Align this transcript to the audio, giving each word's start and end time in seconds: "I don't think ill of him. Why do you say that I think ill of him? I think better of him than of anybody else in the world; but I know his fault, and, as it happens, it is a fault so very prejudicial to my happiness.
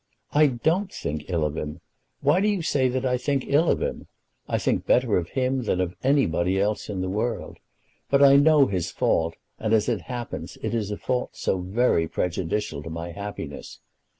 "I 0.31 0.47
don't 0.47 0.91
think 0.91 1.25
ill 1.29 1.45
of 1.45 1.55
him. 1.55 1.79
Why 2.21 2.41
do 2.41 2.47
you 2.47 2.63
say 2.63 2.87
that 2.87 3.05
I 3.05 3.19
think 3.19 3.45
ill 3.45 3.69
of 3.69 3.83
him? 3.83 4.07
I 4.47 4.57
think 4.57 4.83
better 4.87 5.15
of 5.17 5.29
him 5.37 5.65
than 5.65 5.79
of 5.79 5.93
anybody 6.03 6.59
else 6.59 6.89
in 6.89 7.01
the 7.01 7.07
world; 7.07 7.59
but 8.09 8.23
I 8.23 8.35
know 8.37 8.65
his 8.65 8.89
fault, 8.89 9.35
and, 9.59 9.75
as 9.75 9.87
it 9.87 10.01
happens, 10.09 10.57
it 10.63 10.73
is 10.73 10.89
a 10.89 10.97
fault 10.97 11.37
so 11.37 11.59
very 11.59 12.07
prejudicial 12.07 12.81
to 12.81 12.89
my 12.89 13.11
happiness. 13.11 13.79